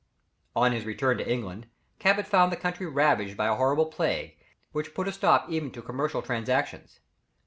[0.55, 1.67] On his return to England,
[1.99, 4.35] Cabot found the country ravaged by a horrible plague,
[4.71, 7.01] which put a stop even to commercial transactions.